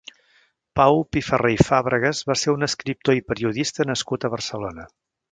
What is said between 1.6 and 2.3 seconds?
Fàbregas